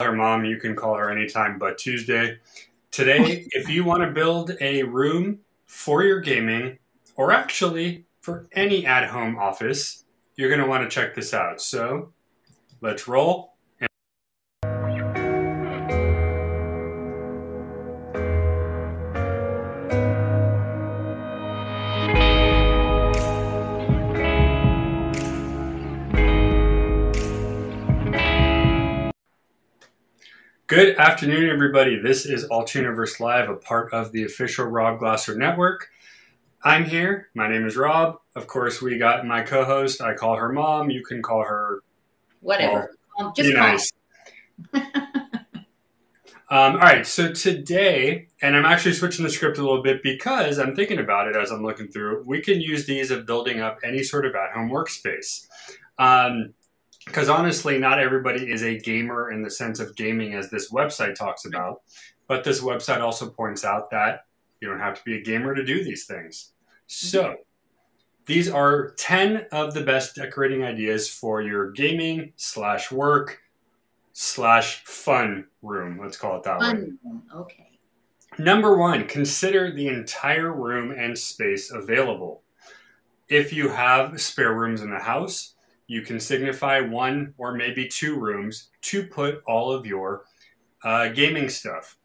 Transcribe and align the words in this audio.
her 0.00 0.12
mom. 0.12 0.44
You 0.44 0.58
can 0.58 0.74
call 0.74 0.96
her 0.96 1.10
anytime 1.10 1.58
but 1.58 1.78
Tuesday. 1.78 2.38
Today, 2.90 3.46
if 3.52 3.68
you 3.68 3.84
want 3.84 4.02
to 4.02 4.10
build 4.10 4.56
a 4.60 4.82
room 4.82 5.40
for 5.66 6.02
your 6.02 6.20
gaming, 6.20 6.78
or 7.16 7.32
actually 7.32 8.04
for 8.20 8.48
any 8.52 8.86
at 8.86 9.08
home 9.08 9.36
office, 9.36 10.04
you're 10.36 10.48
going 10.48 10.60
to 10.60 10.66
want 10.66 10.82
to 10.82 10.92
check 10.92 11.14
this 11.14 11.32
out. 11.32 11.60
So 11.60 12.12
let's 12.80 13.06
roll. 13.06 13.53
Good 30.74 30.96
afternoon, 30.96 31.50
everybody. 31.50 32.00
This 32.00 32.26
is 32.26 32.48
Altuniverse 32.48 33.20
Live, 33.20 33.48
a 33.48 33.54
part 33.54 33.92
of 33.92 34.10
the 34.10 34.24
official 34.24 34.64
Rob 34.64 34.98
Glasser 34.98 35.38
Network. 35.38 35.88
I'm 36.64 36.84
here. 36.84 37.28
My 37.32 37.48
name 37.48 37.64
is 37.64 37.76
Rob. 37.76 38.18
Of 38.34 38.48
course, 38.48 38.82
we 38.82 38.98
got 38.98 39.24
my 39.24 39.42
co-host. 39.42 40.00
I 40.00 40.14
call 40.14 40.34
her 40.34 40.52
mom. 40.52 40.90
You 40.90 41.04
can 41.04 41.22
call 41.22 41.44
her 41.44 41.78
whatever. 42.40 42.96
Well, 43.16 43.28
um, 43.28 43.32
just 43.36 43.54
call. 43.54 43.62
Nice. 43.62 43.92
um, 46.50 46.72
all 46.72 46.78
right. 46.78 47.06
So 47.06 47.32
today, 47.32 48.26
and 48.42 48.56
I'm 48.56 48.64
actually 48.64 48.94
switching 48.94 49.24
the 49.24 49.30
script 49.30 49.58
a 49.58 49.62
little 49.62 49.80
bit 49.80 50.02
because 50.02 50.58
I'm 50.58 50.74
thinking 50.74 50.98
about 50.98 51.28
it 51.28 51.36
as 51.36 51.52
I'm 51.52 51.62
looking 51.62 51.86
through. 51.86 52.24
We 52.26 52.40
can 52.40 52.60
use 52.60 52.84
these 52.84 53.12
of 53.12 53.26
building 53.26 53.60
up 53.60 53.78
any 53.84 54.02
sort 54.02 54.26
of 54.26 54.34
at-home 54.34 54.70
workspace. 54.70 55.46
Um, 56.00 56.54
because 57.06 57.28
honestly, 57.28 57.78
not 57.78 57.98
everybody 57.98 58.50
is 58.50 58.62
a 58.62 58.78
gamer 58.78 59.30
in 59.30 59.42
the 59.42 59.50
sense 59.50 59.80
of 59.80 59.94
gaming 59.96 60.34
as 60.34 60.50
this 60.50 60.72
website 60.72 61.14
talks 61.14 61.44
about. 61.44 61.82
But 62.26 62.44
this 62.44 62.60
website 62.60 63.00
also 63.00 63.28
points 63.28 63.64
out 63.64 63.90
that 63.90 64.26
you 64.60 64.68
don't 64.68 64.80
have 64.80 64.96
to 64.96 65.04
be 65.04 65.18
a 65.18 65.22
gamer 65.22 65.54
to 65.54 65.64
do 65.64 65.84
these 65.84 66.06
things. 66.06 66.52
Mm-hmm. 66.88 67.06
So, 67.08 67.36
these 68.26 68.48
are 68.48 68.92
10 68.92 69.46
of 69.52 69.74
the 69.74 69.82
best 69.82 70.16
decorating 70.16 70.64
ideas 70.64 71.10
for 71.10 71.42
your 71.42 71.70
gaming 71.72 72.32
slash 72.36 72.90
work 72.90 73.40
slash 74.14 74.82
fun 74.84 75.46
room. 75.60 75.98
Let's 76.00 76.16
call 76.16 76.36
it 76.38 76.42
that 76.44 76.60
fun. 76.60 76.98
way. 77.04 77.20
Okay. 77.34 77.66
Number 78.38 78.76
one, 78.76 79.06
consider 79.06 79.70
the 79.70 79.88
entire 79.88 80.52
room 80.52 80.92
and 80.96 81.16
space 81.16 81.70
available. 81.70 82.42
If 83.28 83.52
you 83.52 83.68
have 83.68 84.20
spare 84.20 84.54
rooms 84.54 84.80
in 84.80 84.90
the 84.90 84.98
house, 84.98 85.53
you 85.86 86.02
can 86.02 86.18
signify 86.18 86.80
one 86.80 87.34
or 87.36 87.54
maybe 87.54 87.88
two 87.88 88.18
rooms 88.18 88.70
to 88.82 89.06
put 89.06 89.42
all 89.46 89.72
of 89.72 89.86
your 89.86 90.24
uh, 90.82 91.08
gaming 91.08 91.48
stuff. 91.48 91.96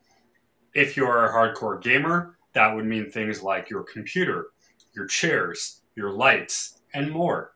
If 0.73 0.97
you're 0.97 1.25
a 1.25 1.33
hardcore 1.33 1.81
gamer, 1.81 2.37
that 2.53 2.75
would 2.75 2.85
mean 2.85 3.09
things 3.09 3.41
like 3.41 3.69
your 3.69 3.83
computer, 3.83 4.47
your 4.93 5.05
chairs, 5.05 5.81
your 5.95 6.11
lights, 6.11 6.79
and 6.93 7.11
more. 7.11 7.53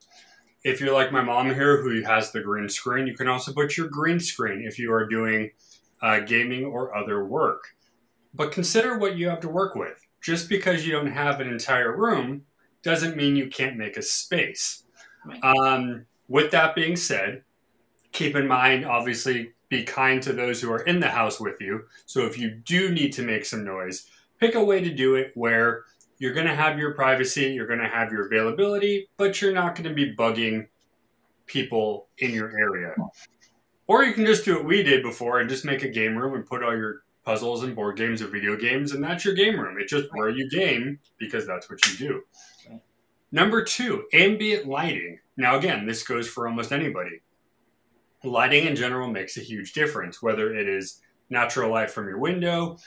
If 0.63 0.79
you're 0.79 0.93
like 0.93 1.11
my 1.11 1.21
mom 1.21 1.53
here 1.53 1.81
who 1.81 2.01
has 2.03 2.31
the 2.31 2.41
green 2.41 2.69
screen, 2.69 3.07
you 3.07 3.15
can 3.15 3.27
also 3.27 3.51
put 3.51 3.75
your 3.75 3.87
green 3.87 4.19
screen 4.19 4.63
if 4.65 4.79
you 4.79 4.93
are 4.93 5.07
doing 5.07 5.51
uh, 6.01 6.19
gaming 6.19 6.65
or 6.65 6.95
other 6.95 7.25
work. 7.25 7.75
But 8.33 8.51
consider 8.51 8.97
what 8.97 9.17
you 9.17 9.29
have 9.29 9.41
to 9.41 9.49
work 9.49 9.75
with. 9.75 9.99
Just 10.21 10.47
because 10.47 10.85
you 10.85 10.93
don't 10.93 11.11
have 11.11 11.41
an 11.41 11.49
entire 11.49 11.95
room 11.95 12.43
doesn't 12.81 13.17
mean 13.17 13.35
you 13.35 13.47
can't 13.47 13.77
make 13.77 13.97
a 13.97 14.01
space. 14.01 14.83
Um, 15.41 16.05
with 16.27 16.51
that 16.51 16.75
being 16.75 16.95
said, 16.95 17.43
keep 18.11 18.35
in 18.35 18.47
mind, 18.47 18.85
obviously, 18.85 19.51
be 19.69 19.83
kind 19.83 20.21
to 20.21 20.33
those 20.33 20.61
who 20.61 20.71
are 20.71 20.83
in 20.83 20.99
the 20.99 21.09
house 21.09 21.39
with 21.39 21.59
you. 21.59 21.85
So 22.05 22.25
if 22.25 22.37
you 22.37 22.51
do 22.51 22.91
need 22.91 23.13
to 23.13 23.23
make 23.23 23.45
some 23.45 23.63
noise, 23.63 24.07
pick 24.39 24.55
a 24.55 24.63
way 24.63 24.81
to 24.81 24.93
do 24.93 25.15
it 25.15 25.31
where 25.33 25.83
you're 26.19 26.33
going 26.33 26.47
to 26.47 26.55
have 26.55 26.77
your 26.77 26.93
privacy, 26.93 27.51
you're 27.51 27.67
going 27.67 27.79
to 27.79 27.87
have 27.87 28.11
your 28.11 28.27
availability, 28.27 29.09
but 29.17 29.41
you're 29.41 29.53
not 29.53 29.75
going 29.75 29.89
to 29.89 29.95
be 29.95 30.15
bugging 30.15 30.67
people 31.47 32.07
in 32.19 32.31
your 32.31 32.51
area. 32.57 32.93
Or 33.87 34.03
you 34.03 34.13
can 34.13 34.25
just 34.25 34.45
do 34.45 34.55
what 34.55 34.65
we 34.65 34.83
did 34.83 35.03
before 35.03 35.39
and 35.39 35.49
just 35.49 35.65
make 35.65 35.83
a 35.83 35.89
game 35.89 36.15
room 36.15 36.35
and 36.35 36.45
put 36.45 36.63
all 36.63 36.75
your 36.75 37.03
puzzles 37.25 37.63
and 37.63 37.75
board 37.75 37.97
games 37.97 38.21
or 38.21 38.27
video 38.27 38.55
games, 38.55 38.91
and 38.91 39.03
that's 39.03 39.25
your 39.25 39.33
game 39.33 39.59
room. 39.59 39.77
It's 39.79 39.91
just 39.91 40.09
where 40.13 40.29
you 40.29 40.49
game 40.49 40.99
because 41.17 41.47
that's 41.47 41.69
what 41.69 41.85
you 41.87 41.97
do. 41.97 42.79
Number 43.33 43.63
two, 43.63 44.03
ambient 44.13 44.67
lighting. 44.67 45.17
Now, 45.37 45.57
again, 45.57 45.87
this 45.87 46.03
goes 46.03 46.29
for 46.29 46.47
almost 46.47 46.71
anybody. 46.71 47.21
Lighting 48.23 48.67
in 48.67 48.75
general 48.75 49.09
makes 49.09 49.37
a 49.37 49.39
huge 49.39 49.73
difference, 49.73 50.21
whether 50.21 50.53
it 50.53 50.69
is 50.69 51.01
natural 51.31 51.71
light 51.71 51.89
from 51.89 52.07
your 52.07 52.19
window, 52.19 52.77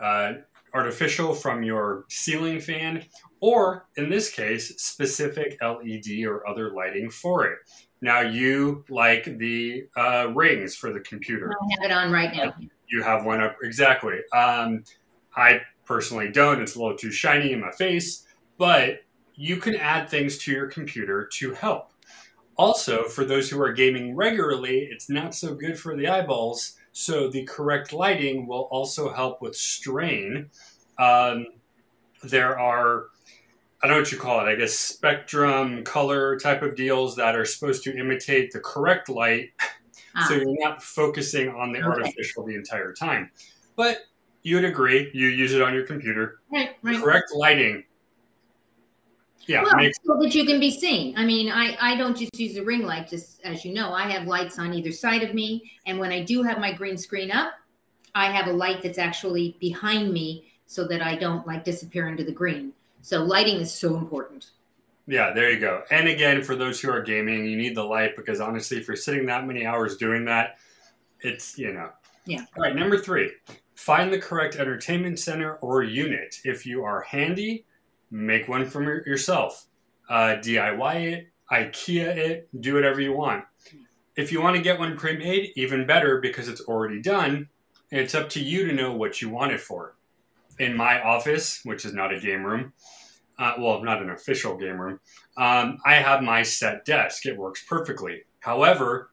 uh, 0.00 0.32
artificial 0.74 1.32
from 1.32 1.62
your 1.62 2.06
ceiling 2.08 2.58
fan, 2.58 3.04
or 3.38 3.86
in 3.96 4.10
this 4.10 4.32
case, 4.32 4.82
specific 4.82 5.56
LED 5.62 6.24
or 6.26 6.44
other 6.44 6.72
lighting 6.74 7.08
for 7.08 7.46
it. 7.46 7.58
Now, 8.00 8.20
you 8.20 8.84
like 8.88 9.38
the 9.38 9.84
uh, 9.96 10.32
rings 10.34 10.74
for 10.74 10.92
the 10.92 11.00
computer. 11.00 11.52
I 11.52 11.74
have 11.80 11.90
it 11.90 11.94
on 11.94 12.10
right 12.10 12.34
now. 12.34 12.52
You 12.88 13.04
have 13.04 13.24
one 13.24 13.40
up, 13.40 13.58
exactly. 13.62 14.18
Um, 14.32 14.82
I 15.36 15.60
personally 15.84 16.32
don't. 16.32 16.60
It's 16.60 16.74
a 16.74 16.80
little 16.80 16.98
too 16.98 17.12
shiny 17.12 17.52
in 17.52 17.60
my 17.60 17.70
face, 17.70 18.26
but 18.58 19.03
you 19.36 19.56
can 19.56 19.76
add 19.76 20.08
things 20.08 20.38
to 20.38 20.52
your 20.52 20.66
computer 20.66 21.28
to 21.34 21.52
help. 21.52 21.90
Also, 22.56 23.04
for 23.04 23.24
those 23.24 23.50
who 23.50 23.60
are 23.60 23.72
gaming 23.72 24.14
regularly, 24.14 24.88
it's 24.90 25.10
not 25.10 25.34
so 25.34 25.54
good 25.54 25.78
for 25.78 25.96
the 25.96 26.06
eyeballs, 26.06 26.76
so 26.92 27.28
the 27.28 27.42
correct 27.44 27.92
lighting 27.92 28.46
will 28.46 28.68
also 28.70 29.12
help 29.12 29.42
with 29.42 29.56
strain. 29.56 30.50
Um, 30.98 31.46
there 32.22 32.58
are, 32.58 33.06
I 33.82 33.88
don't 33.88 33.96
know 33.96 34.02
what 34.02 34.12
you 34.12 34.18
call 34.18 34.40
it, 34.40 34.50
I 34.50 34.54
guess 34.54 34.72
spectrum 34.72 35.82
color 35.82 36.38
type 36.38 36.62
of 36.62 36.76
deals 36.76 37.16
that 37.16 37.34
are 37.34 37.44
supposed 37.44 37.82
to 37.84 37.98
imitate 37.98 38.52
the 38.52 38.60
correct 38.60 39.08
light, 39.08 39.50
ah. 40.14 40.26
so 40.28 40.34
you're 40.34 40.56
not 40.60 40.80
focusing 40.80 41.48
on 41.48 41.72
the 41.72 41.80
okay. 41.80 41.88
artificial 41.88 42.44
the 42.44 42.54
entire 42.54 42.92
time. 42.92 43.30
But 43.74 43.98
you 44.44 44.54
would 44.54 44.64
agree, 44.64 45.10
you 45.12 45.26
use 45.26 45.54
it 45.54 45.62
on 45.62 45.74
your 45.74 45.84
computer. 45.84 46.38
Right, 46.52 46.76
right. 46.82 47.00
Correct 47.00 47.32
lighting 47.34 47.82
yeah, 49.46 49.62
well, 49.62 49.76
makes- 49.76 49.98
so 50.04 50.18
that 50.20 50.34
you 50.34 50.44
can 50.44 50.60
be 50.60 50.70
seen. 50.70 51.16
I 51.16 51.24
mean, 51.24 51.50
I, 51.50 51.76
I 51.80 51.96
don't 51.96 52.16
just 52.16 52.38
use 52.38 52.56
a 52.56 52.64
ring 52.64 52.82
light, 52.82 53.08
just 53.08 53.40
as 53.44 53.64
you 53.64 53.74
know, 53.74 53.92
I 53.92 54.08
have 54.10 54.26
lights 54.26 54.58
on 54.58 54.72
either 54.74 54.92
side 54.92 55.22
of 55.22 55.34
me. 55.34 55.70
And 55.86 55.98
when 55.98 56.12
I 56.12 56.22
do 56.22 56.42
have 56.42 56.58
my 56.58 56.72
green 56.72 56.96
screen 56.96 57.30
up, 57.30 57.54
I 58.14 58.30
have 58.30 58.46
a 58.46 58.52
light 58.52 58.82
that's 58.82 58.98
actually 58.98 59.56
behind 59.60 60.12
me 60.12 60.46
so 60.66 60.86
that 60.88 61.02
I 61.02 61.16
don't 61.16 61.46
like 61.46 61.64
disappear 61.64 62.08
into 62.08 62.24
the 62.24 62.32
green. 62.32 62.72
So 63.02 63.22
lighting 63.22 63.56
is 63.56 63.72
so 63.72 63.96
important. 63.96 64.50
Yeah, 65.06 65.32
there 65.32 65.50
you 65.50 65.60
go. 65.60 65.82
And 65.90 66.08
again, 66.08 66.42
for 66.42 66.56
those 66.56 66.80
who 66.80 66.90
are 66.90 67.02
gaming, 67.02 67.44
you 67.44 67.56
need 67.56 67.74
the 67.74 67.84
light 67.84 68.16
because 68.16 68.40
honestly, 68.40 68.78
if 68.78 68.88
you're 68.88 68.96
sitting 68.96 69.26
that 69.26 69.46
many 69.46 69.66
hours 69.66 69.96
doing 69.96 70.24
that, 70.24 70.56
it's, 71.20 71.58
you 71.58 71.72
know. 71.72 71.90
Yeah. 72.26 72.44
All 72.56 72.62
right, 72.62 72.74
number 72.74 72.96
three, 72.96 73.32
find 73.74 74.10
the 74.10 74.18
correct 74.18 74.56
entertainment 74.56 75.18
center 75.18 75.56
or 75.56 75.82
unit. 75.82 76.40
If 76.44 76.64
you 76.64 76.84
are 76.84 77.02
handy, 77.02 77.66
make 78.14 78.48
one 78.48 78.64
from 78.64 78.84
yourself, 78.84 79.66
uh, 80.08 80.36
DIY 80.36 81.12
it, 81.12 81.28
IKEA 81.50 82.16
it, 82.16 82.48
do 82.60 82.74
whatever 82.74 83.00
you 83.00 83.12
want. 83.12 83.44
If 84.16 84.30
you 84.30 84.40
want 84.40 84.56
to 84.56 84.62
get 84.62 84.78
one 84.78 84.96
pre-made, 84.96 85.50
even 85.56 85.84
better 85.84 86.20
because 86.20 86.48
it's 86.48 86.60
already 86.62 87.02
done. 87.02 87.48
It's 87.90 88.14
up 88.14 88.28
to 88.30 88.40
you 88.40 88.66
to 88.66 88.72
know 88.72 88.92
what 88.92 89.20
you 89.20 89.28
want 89.28 89.52
it 89.52 89.60
for. 89.60 89.96
In 90.60 90.76
my 90.76 91.02
office, 91.02 91.60
which 91.64 91.84
is 91.84 91.92
not 91.92 92.14
a 92.14 92.20
game 92.20 92.44
room, 92.44 92.72
uh, 93.36 93.54
well, 93.58 93.82
not 93.82 94.00
an 94.00 94.10
official 94.10 94.56
game 94.56 94.80
room, 94.80 95.00
um, 95.36 95.78
I 95.84 95.94
have 95.94 96.22
my 96.22 96.44
set 96.44 96.84
desk. 96.84 97.26
It 97.26 97.36
works 97.36 97.64
perfectly. 97.68 98.22
However, 98.38 99.10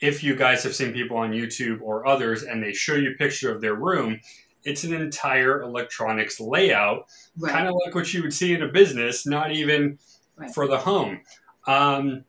if 0.00 0.22
you 0.22 0.36
guys 0.36 0.62
have 0.62 0.76
seen 0.76 0.92
people 0.92 1.16
on 1.16 1.32
YouTube 1.32 1.80
or 1.82 2.06
others 2.06 2.44
and 2.44 2.62
they 2.62 2.72
show 2.72 2.94
you 2.94 3.10
a 3.10 3.14
picture 3.14 3.52
of 3.52 3.60
their 3.60 3.74
room, 3.74 4.20
it's 4.64 4.84
an 4.84 4.94
entire 4.94 5.62
electronics 5.62 6.40
layout, 6.40 7.06
right. 7.38 7.52
kind 7.52 7.68
of 7.68 7.74
like 7.84 7.94
what 7.94 8.12
you 8.12 8.22
would 8.22 8.32
see 8.32 8.54
in 8.54 8.62
a 8.62 8.68
business, 8.68 9.26
not 9.26 9.52
even 9.52 9.98
right. 10.36 10.52
for 10.54 10.66
the 10.66 10.78
home. 10.78 11.20
Um, 11.66 12.24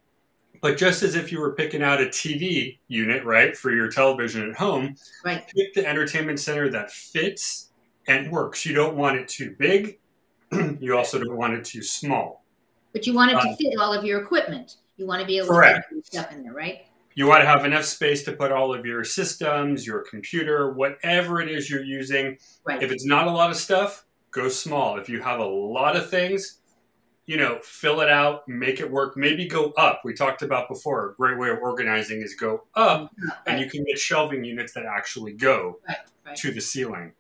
but 0.62 0.78
just 0.78 1.04
as 1.04 1.16
if 1.16 1.32
you 1.32 1.40
were 1.40 1.54
picking 1.54 1.84
out 1.84 2.02
a 2.02 2.06
TV 2.06 2.80
unit, 2.88 3.24
right, 3.24 3.56
for 3.56 3.72
your 3.72 3.90
television 3.90 4.50
at 4.50 4.58
home, 4.58 4.96
right. 5.24 5.46
pick 5.56 5.74
the 5.74 5.86
entertainment 5.86 6.40
center 6.40 6.70
that 6.70 6.92
fits 6.92 7.70
and 8.08 8.32
works. 8.32 8.66
You 8.66 8.74
don't 8.74 8.96
want 8.96 9.18
it 9.18 9.28
too 9.28 9.56
big. 9.58 10.00
you 10.80 10.98
also 10.98 11.20
don't 11.20 11.38
want 11.38 11.54
it 11.54 11.66
too 11.66 11.84
small. 11.84 12.44
But 12.94 13.06
you 13.06 13.14
want 13.14 13.32
it 13.32 13.42
to 13.42 13.50
uh, 13.50 13.56
fit 13.56 13.74
all 13.80 13.94
of 13.94 14.06
your 14.06 14.22
equipment. 14.22 14.78
You 14.98 15.06
want 15.06 15.22
to 15.22 15.28
be 15.28 15.38
able 15.38 15.50
correct. 15.50 15.90
to 15.90 15.96
put 15.96 16.06
stuff 16.08 16.32
in 16.32 16.44
there, 16.44 16.54
right? 16.54 16.86
You 17.16 17.28
want 17.28 17.42
to 17.42 17.48
have 17.48 17.64
enough 17.64 17.86
space 17.86 18.24
to 18.24 18.34
put 18.34 18.52
all 18.52 18.74
of 18.76 18.86
your 18.86 19.04
systems, 19.06 19.88
your 19.88 20.04
computer, 20.04 20.74
whatever 20.74 21.42
it 21.42 21.50
is 21.50 21.70
you're 21.70 21.84
using. 21.84 22.38
Right. 22.66 22.84
If 22.84 22.92
it's 22.92 23.06
not 23.06 23.28
a 23.28 23.32
lot 23.32 23.50
of 23.52 23.56
stuff, 23.58 24.06
go 24.32 24.50
small. 24.50 24.98
If 25.00 25.08
you 25.08 25.22
have 25.22 25.40
a 25.40 25.46
lot 25.46 25.96
of 25.96 26.10
things, 26.10 26.60
you 27.26 27.38
know, 27.38 27.60
fill 27.64 28.02
it 28.02 28.10
out, 28.10 28.48
make 28.50 28.82
it 28.82 28.92
work, 28.92 29.16
maybe 29.16 29.48
go 29.48 29.72
up. 29.78 30.02
We 30.04 30.14
talked 30.14 30.42
about 30.42 30.68
before. 30.68 31.12
A 31.12 31.16
great 31.16 31.40
way 31.40 31.50
of 31.50 31.60
organizing 31.60 32.22
is 32.22 32.36
go 32.36 32.66
up, 32.76 33.12
Right. 33.18 33.38
and 33.48 33.60
you 33.62 33.70
can 33.70 33.86
get 33.86 33.98
shelving 33.98 34.44
units 34.44 34.74
that 34.74 34.84
actually 34.86 35.34
go 35.34 35.80
Right, 35.88 36.36
to 36.36 36.52
the 36.52 36.62
ceiling. 36.62 37.14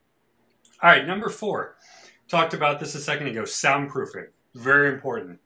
All 0.83 0.89
right, 0.89 1.07
number 1.07 1.29
four. 1.29 1.77
Talked 2.27 2.53
about 2.53 2.79
this 2.81 2.95
a 2.95 2.99
second 2.99 3.27
ago 3.27 3.43
soundproofing. 3.43 4.27
Very 4.53 4.89
important. 4.93 5.39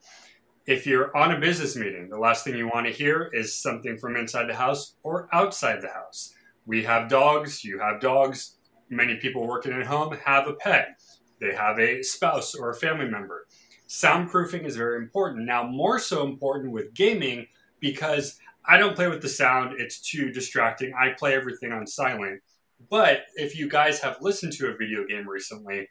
If 0.69 0.85
you're 0.85 1.17
on 1.17 1.31
a 1.31 1.39
business 1.39 1.75
meeting, 1.75 2.09
the 2.09 2.19
last 2.19 2.43
thing 2.43 2.55
you 2.55 2.67
want 2.67 2.85
to 2.85 2.93
hear 2.93 3.31
is 3.33 3.59
something 3.59 3.97
from 3.97 4.15
inside 4.15 4.47
the 4.47 4.53
house 4.53 4.93
or 5.01 5.27
outside 5.33 5.81
the 5.81 5.89
house. 5.89 6.35
We 6.67 6.83
have 6.83 7.09
dogs, 7.09 7.63
you 7.63 7.79
have 7.79 7.99
dogs. 7.99 8.57
Many 8.87 9.15
people 9.15 9.47
working 9.47 9.73
at 9.73 9.87
home 9.87 10.15
have 10.23 10.47
a 10.47 10.53
pet, 10.53 11.01
they 11.41 11.55
have 11.55 11.79
a 11.79 12.03
spouse 12.03 12.53
or 12.53 12.69
a 12.69 12.75
family 12.75 13.09
member. 13.09 13.47
Soundproofing 13.87 14.63
is 14.63 14.75
very 14.75 14.97
important. 14.97 15.47
Now, 15.47 15.63
more 15.63 15.97
so 15.97 16.23
important 16.23 16.71
with 16.71 16.93
gaming 16.93 17.47
because 17.79 18.37
I 18.63 18.77
don't 18.77 18.95
play 18.95 19.07
with 19.07 19.23
the 19.23 19.29
sound, 19.29 19.81
it's 19.81 19.99
too 19.99 20.31
distracting. 20.31 20.93
I 20.93 21.13
play 21.17 21.33
everything 21.33 21.71
on 21.71 21.87
silent. 21.87 22.43
But 22.91 23.21
if 23.33 23.57
you 23.57 23.67
guys 23.67 23.99
have 24.01 24.17
listened 24.21 24.53
to 24.53 24.67
a 24.67 24.77
video 24.77 25.03
game 25.07 25.27
recently, 25.27 25.89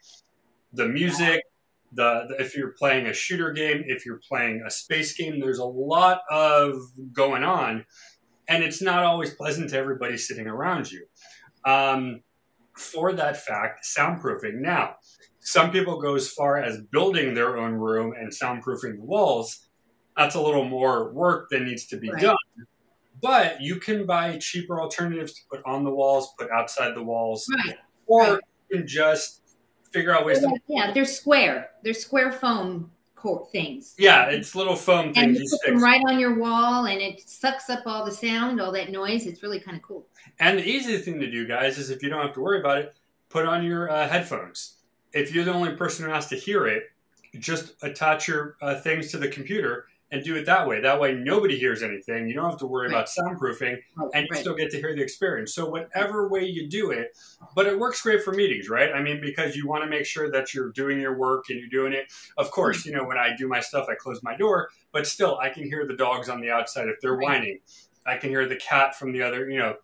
the 0.71 0.87
music, 0.87 1.41
the, 1.91 2.25
the 2.29 2.35
if 2.43 2.55
you're 2.55 2.73
playing 2.77 3.07
a 3.07 3.13
shooter 3.13 3.51
game, 3.51 3.83
if 3.87 4.05
you're 4.05 4.21
playing 4.27 4.63
a 4.65 4.69
space 4.71 5.13
game, 5.15 5.39
there's 5.39 5.59
a 5.59 5.65
lot 5.65 6.21
of 6.29 6.75
going 7.13 7.43
on, 7.43 7.85
and 8.47 8.63
it's 8.63 8.81
not 8.81 9.03
always 9.03 9.33
pleasant 9.33 9.69
to 9.71 9.77
everybody 9.77 10.17
sitting 10.17 10.47
around 10.47 10.91
you. 10.91 11.05
Um, 11.65 12.21
for 12.77 13.11
that 13.13 13.37
fact, 13.37 13.85
soundproofing. 13.85 14.55
Now, 14.61 14.95
some 15.39 15.71
people 15.71 15.99
go 16.01 16.15
as 16.15 16.29
far 16.29 16.57
as 16.57 16.79
building 16.91 17.33
their 17.33 17.57
own 17.57 17.73
room 17.73 18.13
and 18.17 18.31
soundproofing 18.31 18.97
the 18.97 19.03
walls. 19.05 19.67
That's 20.15 20.35
a 20.35 20.41
little 20.41 20.65
more 20.65 21.11
work 21.13 21.47
that 21.51 21.61
needs 21.61 21.87
to 21.87 21.97
be 21.97 22.09
Right. 22.09 22.21
done. 22.21 22.35
But 23.21 23.61
you 23.61 23.77
can 23.81 24.05
buy 24.05 24.37
cheaper 24.37 24.79
alternatives 24.81 25.33
to 25.33 25.41
put 25.51 25.61
on 25.65 25.83
the 25.83 25.91
walls, 25.91 26.33
put 26.37 26.49
outside 26.51 26.95
the 26.95 27.03
walls, 27.03 27.45
Right. 27.65 27.77
or 28.05 28.21
Right. 28.21 28.39
you 28.69 28.77
can 28.77 28.87
just 28.87 29.41
figure 29.91 30.15
out 30.15 30.25
ways 30.25 30.39
to. 30.39 30.53
Yeah, 30.67 30.91
they're 30.91 31.05
square. 31.05 31.71
They're 31.83 31.93
square 31.93 32.31
foam 32.31 32.91
things. 33.51 33.95
Yeah, 33.97 34.29
it's 34.29 34.55
little 34.55 34.75
foam 34.75 35.07
and 35.07 35.15
things 35.15 35.37
you 35.37 35.43
you 35.43 35.49
put 35.51 35.73
them 35.73 35.83
right 35.83 36.01
on 36.07 36.19
your 36.19 36.39
wall, 36.39 36.85
and 36.85 37.01
it 37.01 37.27
sucks 37.27 37.69
up 37.69 37.81
all 37.85 38.05
the 38.05 38.11
sound, 38.11 38.61
all 38.61 38.71
that 38.71 38.91
noise. 38.91 39.25
It's 39.25 39.43
really 39.43 39.59
kind 39.59 39.75
of 39.75 39.83
cool. 39.83 40.07
And 40.39 40.59
the 40.59 40.67
easiest 40.67 41.05
thing 41.05 41.19
to 41.19 41.29
do, 41.29 41.47
guys, 41.47 41.77
is 41.77 41.89
if 41.89 42.01
you 42.01 42.09
don't 42.09 42.21
have 42.21 42.33
to 42.35 42.41
worry 42.41 42.59
about 42.59 42.77
it, 42.77 42.95
put 43.29 43.45
on 43.45 43.63
your 43.63 43.91
uh, 43.91 44.07
headphones. 44.07 44.77
If 45.11 45.33
you're 45.33 45.43
the 45.43 45.53
only 45.53 45.75
person 45.75 46.05
who 46.05 46.11
has 46.11 46.27
to 46.27 46.35
hear 46.35 46.67
it, 46.67 46.91
just 47.37 47.73
attach 47.83 48.27
your 48.27 48.55
uh, 48.61 48.79
things 48.79 49.11
to 49.11 49.17
the 49.17 49.27
computer 49.27 49.87
and 50.11 50.23
do 50.23 50.35
it 50.35 50.45
that 50.45 50.67
way. 50.67 50.81
That 50.81 50.99
way, 50.99 51.13
nobody 51.13 51.57
hears 51.57 51.83
anything. 51.83 52.27
You 52.27 52.33
don't 52.33 52.49
have 52.49 52.59
to 52.59 52.65
worry 52.65 52.87
Right. 52.87 52.95
about 52.95 53.07
soundproofing, 53.07 53.77
Right, 53.95 54.09
and 54.13 54.25
you 54.25 54.29
right. 54.31 54.39
still 54.39 54.55
get 54.55 54.71
to 54.71 54.77
hear 54.77 54.95
the 54.95 55.01
experience. 55.01 55.53
So, 55.53 55.69
whatever 55.69 56.27
way 56.27 56.45
you 56.45 56.67
do 56.67 56.91
it, 56.91 57.15
but 57.55 57.67
it 57.67 57.77
works 57.77 58.01
great 58.01 58.23
for 58.23 58.31
meetings, 58.33 58.69
right? 58.69 58.91
I 58.91 59.01
mean, 59.01 59.21
because 59.21 59.55
you 59.55 59.67
want 59.67 59.83
to 59.83 59.89
make 59.89 60.05
sure 60.05 60.31
that 60.31 60.53
you're 60.53 60.71
doing 60.71 60.99
your 60.99 61.17
work 61.17 61.45
and 61.49 61.59
you're 61.59 61.69
doing 61.69 61.93
it. 61.93 62.11
Of 62.37 62.47
hmm. 62.47 62.53
course, 62.53 62.85
you 62.85 62.91
know, 62.91 63.03
when 63.03 63.17
I 63.17 63.35
do 63.35 63.47
my 63.47 63.59
stuff, 63.59 63.87
I 63.89 63.95
close 63.95 64.23
my 64.23 64.35
door, 64.35 64.69
but 64.91 65.05
still, 65.05 65.37
I 65.37 65.49
can 65.49 65.63
hear 65.63 65.85
the 65.85 65.95
dogs 65.95 66.29
on 66.29 66.41
the 66.41 66.49
outside 66.49 66.87
if 66.87 66.99
they're 67.01 67.17
whining. 67.17 67.59
I 68.05 68.17
can 68.17 68.29
hear 68.29 68.47
the 68.47 68.55
cat 68.55 68.95
from 68.97 69.11
the 69.11 69.21
other, 69.21 69.49
you 69.49 69.59
know. 69.59 69.75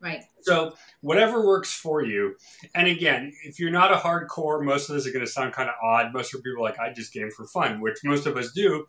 Right. 0.00 0.22
So 0.42 0.74
whatever 1.00 1.44
works 1.44 1.72
for 1.72 2.02
you. 2.02 2.36
And 2.74 2.86
again, 2.86 3.32
if 3.44 3.58
you're 3.58 3.70
not 3.70 3.92
a 3.92 3.96
hardcore, 3.96 4.62
most 4.62 4.88
of 4.88 4.94
this 4.94 5.06
is 5.06 5.12
going 5.12 5.24
to 5.24 5.30
sound 5.30 5.52
kind 5.52 5.68
of 5.68 5.74
odd. 5.82 6.12
Most 6.12 6.34
of 6.34 6.42
people 6.42 6.60
are 6.62 6.68
like, 6.68 6.78
I 6.78 6.92
just 6.92 7.12
game 7.12 7.30
for 7.30 7.46
fun, 7.46 7.80
which 7.80 7.98
most 8.04 8.26
of 8.26 8.36
us 8.36 8.52
do. 8.52 8.86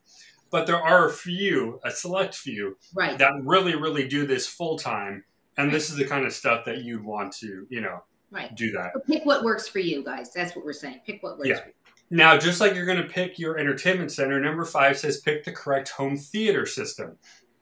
But 0.50 0.66
there 0.68 0.82
are 0.82 1.08
a 1.08 1.12
few, 1.12 1.80
a 1.84 1.92
select 1.92 2.36
few, 2.36 2.78
Right. 2.94 3.18
that 3.18 3.34
really, 3.44 3.76
really 3.76 4.08
do 4.08 4.26
this 4.26 4.48
full 4.48 4.78
time. 4.78 5.24
And 5.58 5.74
this 5.74 5.90
is 5.90 5.96
the 5.98 6.06
kind 6.06 6.26
of 6.26 6.34
stuff 6.34 6.66
that 6.66 6.80
you'd 6.84 7.04
want 7.04 7.34
to, 7.38 7.66
you 7.70 7.82
know, 7.82 8.04
Right. 8.32 8.54
do 8.56 8.72
that. 8.72 8.92
So 8.94 9.00
pick 9.02 9.26
what 9.26 9.44
works 9.44 9.68
for 9.68 9.80
you, 9.80 10.04
guys. 10.04 10.32
That's 10.34 10.56
what 10.56 10.64
we're 10.66 10.74
saying. 10.74 11.02
Pick 11.06 11.22
what 11.24 11.38
works 11.38 11.50
Yeah. 11.50 11.60
for 11.62 11.68
you. 11.70 11.74
Now, 12.10 12.38
just 12.38 12.62
like 12.62 12.74
you're 12.76 12.86
going 12.86 13.02
to 13.02 13.08
pick 13.10 13.38
your 13.38 13.58
entertainment 13.58 14.12
center, 14.12 14.40
number 14.40 14.64
five 14.64 14.98
says 14.98 15.20
pick 15.20 15.44
the 15.44 15.52
correct 15.52 15.90
home 15.90 16.16
theater 16.16 16.66
system. 16.66 17.18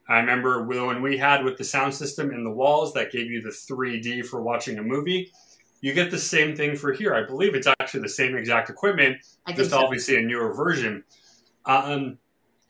I 0.08 0.18
remember 0.20 0.62
when 0.64 1.02
we 1.02 1.16
had 1.18 1.44
with 1.44 1.56
the 1.56 1.64
sound 1.64 1.92
system 1.94 2.30
in 2.30 2.44
the 2.44 2.50
walls 2.52 2.92
that 2.94 3.10
gave 3.10 3.28
you 3.28 3.42
the 3.42 3.50
3D 3.50 4.22
for 4.22 4.40
watching 4.40 4.78
a 4.78 4.82
movie. 4.82 5.32
You 5.80 5.92
get 5.94 6.12
the 6.12 6.18
same 6.18 6.54
thing 6.54 6.76
for 6.76 6.92
here. 6.92 7.12
I 7.14 7.24
believe 7.24 7.56
it's 7.56 7.66
actually 7.80 8.00
the 8.02 8.08
same 8.08 8.36
exact 8.36 8.70
equipment, 8.70 9.18
just 9.54 9.70
so. 9.70 9.78
obviously 9.78 10.16
a 10.16 10.20
newer 10.22 10.54
version. 10.54 11.02
Um, 11.64 12.18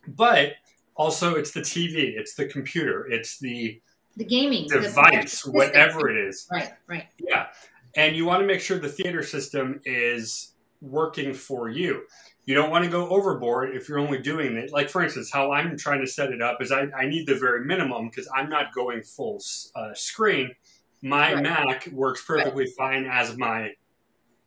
but 0.08 0.54
also, 0.94 1.34
it's 1.34 1.50
the 1.50 1.60
TV, 1.60 2.16
it's 2.16 2.34
the 2.34 2.46
computer, 2.46 3.06
it's 3.10 3.38
the 3.38 3.80
the 4.16 4.24
gaming 4.24 4.66
device, 4.66 5.32
system. 5.32 5.52
whatever 5.52 6.08
it 6.08 6.16
is. 6.16 6.48
Right. 6.50 6.70
Right. 6.86 7.04
Yeah. 7.18 7.48
And 7.96 8.16
you 8.16 8.24
want 8.24 8.40
to 8.40 8.46
make 8.46 8.60
sure 8.60 8.78
the 8.78 8.88
theater 8.88 9.22
system 9.22 9.80
is 9.84 10.54
working 10.80 11.34
for 11.34 11.68
you. 11.68 12.02
You 12.46 12.54
don't 12.54 12.70
want 12.70 12.84
to 12.84 12.90
go 12.90 13.08
overboard 13.08 13.74
if 13.76 13.88
you're 13.88 13.98
only 13.98 14.18
doing 14.18 14.56
it. 14.56 14.72
Like, 14.72 14.88
for 14.88 15.02
instance, 15.02 15.30
how 15.32 15.52
I'm 15.52 15.76
trying 15.76 16.00
to 16.00 16.06
set 16.06 16.30
it 16.30 16.40
up 16.40 16.62
is 16.62 16.72
I, 16.72 16.86
I 16.96 17.06
need 17.06 17.26
the 17.26 17.34
very 17.34 17.64
minimum 17.64 18.08
because 18.08 18.28
I'm 18.34 18.48
not 18.48 18.72
going 18.72 19.02
full 19.02 19.42
uh, 19.74 19.92
screen. 19.94 20.54
My 21.02 21.34
Right. 21.34 21.42
Mac 21.42 21.86
works 21.88 22.24
perfectly 22.24 22.66
fine 22.78 23.04
as 23.04 23.36
my 23.36 23.72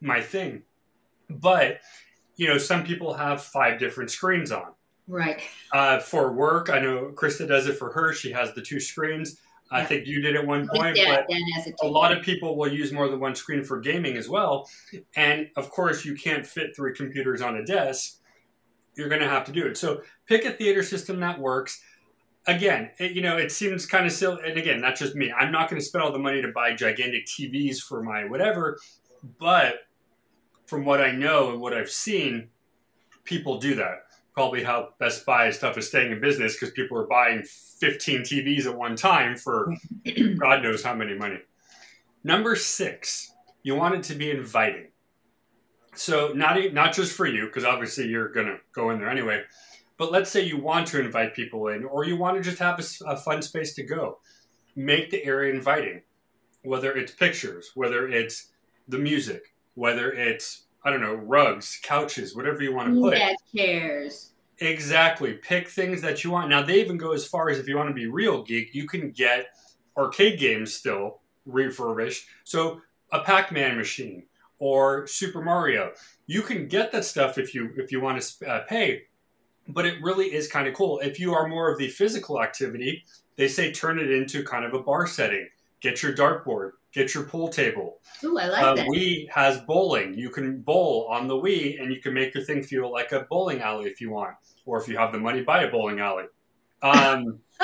my 0.01 0.21
thing. 0.21 0.63
But, 1.29 1.79
you 2.37 2.47
know, 2.47 2.57
some 2.57 2.83
people 2.83 3.13
have 3.13 3.43
five 3.43 3.79
different 3.79 4.09
screens 4.09 4.51
on. 4.51 4.73
Right. 5.09 5.41
Uh, 5.73 5.99
for 5.99 6.31
work, 6.31 6.69
I 6.69 6.79
know 6.79 7.11
Krista 7.15 7.47
does 7.47 7.65
it 7.67 7.77
for 7.77 7.91
her. 7.91 8.13
She 8.13 8.31
has 8.31 8.53
the 8.53 8.61
two 8.61 8.79
screens. 8.79 9.41
I 9.71 9.79
Yeah. 9.81 9.85
think 9.85 10.07
you 10.07 10.21
did 10.21 10.35
at 10.35 10.45
one 10.45 10.67
point, 10.67 10.97
yeah, 10.97 11.15
but 11.17 11.27
Dan 11.29 11.41
has 11.55 11.67
it 11.67 11.75
a 11.81 11.87
lot 11.87 12.15
of 12.15 12.23
people 12.23 12.57
will 12.57 12.71
use 12.71 12.91
more 12.91 13.07
than 13.07 13.19
one 13.19 13.35
screen 13.35 13.63
for 13.63 13.79
gaming 13.79 14.17
as 14.17 14.29
well. 14.29 14.69
And 15.15 15.49
of 15.57 15.69
course, 15.71 16.05
you 16.05 16.15
can't 16.15 16.45
fit 16.45 16.75
three 16.75 16.93
computers 16.95 17.41
on 17.41 17.57
a 17.57 17.65
desk. 17.65 18.17
You're 18.95 19.09
going 19.09 19.21
to 19.21 19.27
have 19.29 19.45
to 19.45 19.51
do 19.51 19.65
it. 19.67 19.77
So 19.77 20.01
pick 20.27 20.45
a 20.45 20.51
theater 20.51 20.83
system 20.83 21.19
that 21.21 21.39
works. 21.39 21.81
Again, 22.47 22.91
it, 22.99 23.11
you 23.11 23.21
know, 23.21 23.37
it 23.37 23.51
seems 23.51 23.85
kind 23.85 24.05
of 24.07 24.11
silly. 24.11 24.41
And 24.43 24.57
again, 24.57 24.81
that's 24.81 24.99
just 24.99 25.15
me. 25.15 25.31
I'm 25.31 25.51
not 25.51 25.69
going 25.69 25.79
to 25.79 25.85
spend 25.85 26.03
all 26.03 26.11
the 26.11 26.19
money 26.19 26.41
to 26.41 26.51
buy 26.51 26.73
gigantic 26.73 27.25
TVs 27.27 27.79
for 27.79 28.01
my 28.01 28.25
whatever. 28.25 28.79
But 29.39 29.81
from 30.65 30.83
what 30.85 30.99
I 31.01 31.11
know 31.11 31.51
and 31.51 31.61
what 31.61 31.73
I've 31.73 31.91
seen, 31.91 32.49
people 33.23 33.59
do 33.59 33.75
that. 33.75 34.05
Probably 34.39 34.63
how 34.63 34.93
Best 34.99 35.25
Buy 35.25 35.51
stuff 35.51 35.77
is 35.77 35.89
staying 35.89 36.13
in 36.13 36.21
business 36.21 36.53
because 36.53 36.73
people 36.73 36.97
are 36.97 37.05
buying 37.05 37.43
15 37.43 38.21
TVs 38.21 38.67
at 38.67 38.73
one 38.73 38.95
time 38.95 39.35
for 39.35 39.75
God 40.37 40.63
knows 40.63 40.81
how 40.81 40.95
many 40.95 41.13
money. 41.13 41.39
Number 42.23 42.55
six, 42.55 43.33
you 43.63 43.75
want 43.75 43.95
it 43.95 44.03
to 44.03 44.15
be 44.15 44.31
inviting. 44.31 44.91
So 45.93 46.31
not 46.33 46.57
not 46.71 46.93
just 46.93 47.11
for 47.11 47.25
you, 47.25 47.47
because 47.47 47.65
obviously 47.65 48.07
you're 48.07 48.29
gonna 48.31 48.59
go 48.71 48.91
in 48.91 48.99
there 48.99 49.09
anyway. 49.09 49.43
But 49.97 50.13
let's 50.13 50.31
say 50.31 50.45
you 50.45 50.57
want 50.57 50.87
to 50.87 51.01
invite 51.01 51.35
people 51.35 51.67
in, 51.67 51.83
or 51.83 52.05
you 52.05 52.15
want 52.15 52.37
to 52.37 52.41
just 52.41 52.59
have 52.59 52.79
a 53.05 53.17
fun 53.17 53.41
space 53.41 53.73
to 53.73 53.83
go. 53.83 54.19
Make 54.73 55.09
the 55.09 55.21
area 55.25 55.53
inviting, 55.53 56.03
whether 56.63 56.93
it's 56.93 57.11
pictures, 57.11 57.71
whether 57.75 58.07
it's 58.07 58.51
the 58.87 58.99
music, 58.99 59.53
whether 59.73 60.13
it's 60.13 60.63
I 60.83 60.91
don't 60.91 61.01
know 61.01 61.13
rugs, 61.13 61.79
couches, 61.83 62.35
whatever 62.35 62.63
you 62.63 62.73
want 62.73 62.93
to 62.93 63.01
put. 63.01 63.17
Yeah, 63.17 63.33
chairs. 63.55 64.31
Exactly. 64.59 65.33
Pick 65.33 65.69
things 65.69 66.01
that 66.01 66.23
you 66.23 66.31
want. 66.31 66.49
Now 66.49 66.61
they 66.61 66.79
even 66.81 66.97
go 66.97 67.13
as 67.13 67.25
far 67.25 67.49
as 67.49 67.59
if 67.59 67.67
you 67.67 67.77
want 67.77 67.89
to 67.89 67.93
be 67.93 68.07
real 68.07 68.43
geek, 68.43 68.73
you 68.73 68.87
can 68.87 69.11
get 69.11 69.47
arcade 69.97 70.39
games 70.39 70.73
still 70.73 71.21
refurbished. 71.45 72.25
So 72.43 72.81
a 73.11 73.21
Pac-Man 73.21 73.77
machine 73.77 74.23
or 74.59 75.07
Super 75.07 75.41
Mario, 75.41 75.91
you 76.27 76.41
can 76.41 76.67
get 76.67 76.91
that 76.91 77.05
stuff 77.05 77.37
if 77.37 77.55
you 77.55 77.71
if 77.77 77.91
you 77.91 78.01
want 78.01 78.21
to 78.21 78.47
uh, 78.47 78.63
pay. 78.67 79.03
But 79.67 79.85
it 79.85 80.01
really 80.01 80.33
is 80.33 80.47
kind 80.47 80.67
of 80.67 80.73
cool. 80.73 80.99
If 80.99 81.19
you 81.19 81.33
are 81.33 81.47
more 81.47 81.71
of 81.71 81.77
the 81.77 81.87
physical 81.87 82.41
activity, 82.41 83.05
they 83.35 83.47
say 83.47 83.71
turn 83.71 83.99
it 83.99 84.11
into 84.11 84.43
kind 84.43 84.65
of 84.65 84.73
a 84.73 84.79
bar 84.81 85.07
setting. 85.07 85.47
Get 85.79 86.03
your 86.03 86.13
dartboard, 86.13 86.71
get 86.93 87.13
your 87.13 87.23
pool 87.23 87.49
table, 87.49 87.99
Ooh, 88.23 88.37
I 88.37 88.47
like 88.47 88.63
uh, 88.63 88.75
that. 88.75 88.87
Wii 88.87 89.29
has 89.29 89.59
bowling. 89.61 90.13
You 90.15 90.29
can 90.29 90.61
bowl 90.61 91.07
on 91.09 91.27
the 91.27 91.35
Wii, 91.35 91.81
and 91.81 91.93
you 91.93 92.01
can 92.01 92.13
make 92.13 92.33
your 92.33 92.43
thing 92.43 92.63
feel 92.63 92.91
like 92.91 93.11
a 93.11 93.25
bowling 93.29 93.61
alley 93.61 93.89
if 93.89 94.01
you 94.01 94.09
want, 94.09 94.35
or 94.65 94.81
if 94.81 94.87
you 94.87 94.97
have 94.97 95.11
the 95.11 95.19
money, 95.19 95.41
buy 95.41 95.63
a 95.63 95.71
bowling 95.71 95.99
alley. 95.99 96.25
Um, 96.81 97.39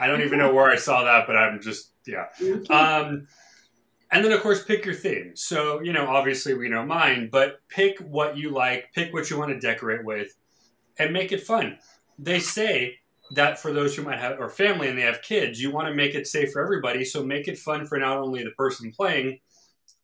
I 0.00 0.06
don't 0.06 0.22
even 0.22 0.38
know 0.38 0.54
where 0.54 0.70
I 0.70 0.76
saw 0.76 1.04
that, 1.04 1.26
but 1.26 1.36
I'm 1.36 1.60
just 1.60 1.92
yeah. 2.06 2.26
Um, 2.70 3.28
and 4.10 4.24
then 4.24 4.32
of 4.32 4.40
course 4.40 4.64
pick 4.64 4.84
your 4.84 4.94
theme. 4.94 5.32
So 5.34 5.80
you 5.80 5.92
know, 5.92 6.06
obviously 6.06 6.54
we 6.54 6.68
know 6.68 6.84
mine, 6.84 7.28
but 7.30 7.60
pick 7.68 7.98
what 7.98 8.36
you 8.36 8.50
like, 8.50 8.92
pick 8.94 9.12
what 9.12 9.30
you 9.30 9.38
want 9.38 9.50
to 9.50 9.60
decorate 9.60 10.04
with, 10.04 10.36
and 10.98 11.12
make 11.12 11.32
it 11.32 11.42
fun. 11.42 11.78
They 12.18 12.38
say 12.38 12.98
that 13.32 13.58
for 13.58 13.72
those 13.72 13.94
who 13.94 14.02
might 14.02 14.18
have 14.18 14.40
or 14.40 14.48
family 14.48 14.88
and 14.88 14.98
they 14.98 15.02
have 15.02 15.22
kids, 15.22 15.60
you 15.60 15.70
want 15.70 15.88
to 15.88 15.94
make 15.94 16.14
it 16.14 16.26
safe 16.26 16.52
for 16.52 16.62
everybody. 16.62 17.04
So 17.04 17.22
make 17.22 17.48
it 17.48 17.58
fun 17.58 17.86
for 17.86 17.98
not 17.98 18.18
only 18.18 18.42
the 18.42 18.50
person 18.50 18.92
playing, 18.92 19.38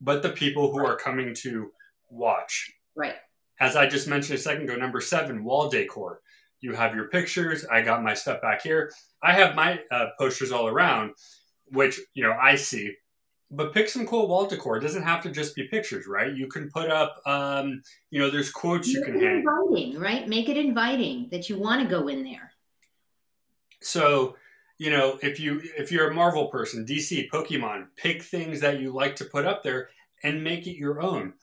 but 0.00 0.22
the 0.22 0.30
people 0.30 0.70
who 0.70 0.84
are 0.84 0.96
coming 0.96 1.34
to 1.42 1.70
watch. 2.10 2.70
right. 2.94 3.16
As 3.58 3.74
I 3.74 3.86
just 3.86 4.06
mentioned 4.06 4.38
a 4.38 4.42
second 4.42 4.64
ago, 4.64 4.76
number 4.76 5.00
seven, 5.00 5.42
wall 5.42 5.70
decor. 5.70 6.20
You 6.60 6.74
have 6.74 6.94
your 6.94 7.08
pictures. 7.08 7.64
I 7.64 7.80
got 7.80 8.02
my 8.02 8.12
stuff 8.12 8.42
back 8.42 8.62
here. 8.62 8.92
I 9.22 9.32
have 9.32 9.54
my 9.54 9.80
uh, 9.90 10.08
posters 10.18 10.52
all 10.52 10.66
around, 10.66 11.12
which 11.68 11.98
you 12.12 12.22
know 12.22 12.36
I 12.40 12.56
see. 12.56 12.92
But 13.50 13.72
pick 13.72 13.88
some 13.88 14.06
cool 14.06 14.28
wall 14.28 14.46
decor. 14.46 14.76
It 14.76 14.80
doesn't 14.80 15.04
have 15.04 15.22
to 15.22 15.30
just 15.30 15.54
be 15.54 15.68
pictures, 15.68 16.06
right? 16.06 16.34
You 16.34 16.48
can 16.48 16.68
put 16.68 16.90
up, 16.90 17.16
um, 17.26 17.80
you 18.10 18.18
know, 18.18 18.28
there's 18.28 18.50
quotes 18.50 18.88
you 18.88 19.02
can 19.02 19.20
hang. 19.20 19.44
inviting, 19.46 20.00
right? 20.00 20.28
Make 20.28 20.48
it 20.48 20.56
inviting 20.56 21.28
that 21.30 21.48
you 21.48 21.58
want 21.58 21.80
to 21.82 21.88
go 21.88 22.08
in 22.08 22.24
there. 22.24 22.50
So, 23.86 24.36
you 24.78 24.90
know, 24.90 25.18
if 25.22 25.38
you 25.38 25.60
if 25.78 25.92
you're 25.92 26.10
a 26.10 26.14
Marvel 26.14 26.48
person, 26.48 26.84
DC, 26.84 27.28
Pokemon, 27.30 27.86
pick 27.96 28.22
things 28.22 28.60
that 28.60 28.80
you 28.80 28.92
like 28.92 29.16
to 29.16 29.24
put 29.24 29.44
up 29.46 29.62
there 29.62 29.90
and 30.22 30.42
make 30.42 30.66
it 30.66 30.76
your 30.76 31.00
own. 31.00 31.34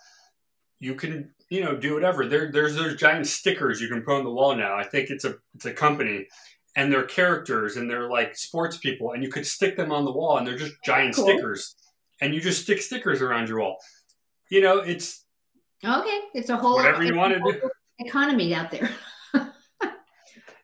You 0.80 0.96
can, 0.96 1.34
you 1.50 1.64
know, 1.64 1.76
do 1.78 1.94
whatever. 1.94 2.28
There 2.28 2.52
there's 2.52 2.76
those 2.76 2.96
giant 2.98 3.28
stickers 3.28 3.80
you 3.82 3.88
can 3.88 4.02
put 4.02 4.18
on 4.18 4.24
the 4.26 4.30
wall 4.32 4.56
now. 4.56 4.76
I 4.76 4.84
think 4.84 5.10
it's 5.10 5.24
a 5.24 5.36
it's 5.56 5.66
a 5.66 5.74
company 5.74 6.28
and 6.76 6.92
they're 6.92 7.04
characters 7.06 7.78
and 7.78 7.90
they're 7.90 8.10
like 8.10 8.36
sports 8.36 8.78
people 8.78 9.12
and 9.14 9.24
you 9.24 9.30
could 9.30 9.46
stick 9.46 9.78
them 9.78 9.92
on 9.92 10.04
the 10.06 10.12
wall 10.12 10.38
and 10.38 10.46
they're 10.46 10.58
just 10.58 10.74
giant 10.84 11.16
Cool. 11.16 11.26
stickers. 11.26 11.76
And 12.22 12.34
you 12.34 12.42
just 12.42 12.64
stick 12.64 12.82
stickers 12.82 13.22
around 13.22 13.48
your 13.48 13.60
wall. 13.60 13.78
You 14.50 14.62
know, 14.62 14.80
it's 14.80 15.24
Okay, 15.86 16.20
it's 16.34 16.50
a 16.50 16.58
whole 16.58 16.76
Whatever 16.76 17.04
you 17.04 17.14
a 17.14 17.18
wanna 17.18 17.36
do. 17.40 17.42
whole 17.62 17.70
economy 18.00 18.54
out 18.54 18.70
there. 18.70 18.90